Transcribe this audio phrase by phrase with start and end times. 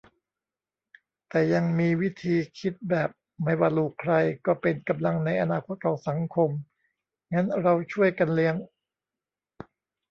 [1.29, 3.09] แต่ยังมีวิธีคิดแบบ
[3.43, 4.13] ไม่ว่าลูกใคร
[4.45, 6.49] ก็เป็นกำลังในอนาคตของสังคม
[7.33, 8.55] งั้นเราช่วยกันเลี้ยง